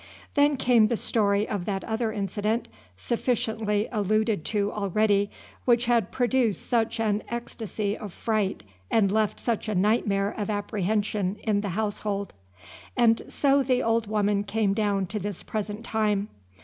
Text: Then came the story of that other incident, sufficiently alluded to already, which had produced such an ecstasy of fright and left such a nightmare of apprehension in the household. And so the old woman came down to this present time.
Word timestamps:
Then 0.33 0.57
came 0.57 0.87
the 0.87 0.97
story 0.97 1.47
of 1.47 1.65
that 1.65 1.83
other 1.83 2.11
incident, 2.11 2.67
sufficiently 2.97 3.87
alluded 3.91 4.43
to 4.45 4.71
already, 4.71 5.29
which 5.65 5.85
had 5.85 6.09
produced 6.11 6.65
such 6.67 6.99
an 6.99 7.21
ecstasy 7.29 7.95
of 7.95 8.11
fright 8.11 8.63
and 8.89 9.11
left 9.11 9.39
such 9.39 9.69
a 9.69 9.75
nightmare 9.75 10.31
of 10.31 10.49
apprehension 10.49 11.37
in 11.43 11.61
the 11.61 11.69
household. 11.77 12.33
And 12.97 13.21
so 13.27 13.61
the 13.61 13.83
old 13.83 14.07
woman 14.07 14.43
came 14.43 14.73
down 14.73 15.05
to 15.05 15.19
this 15.19 15.43
present 15.43 15.85
time. 15.85 16.29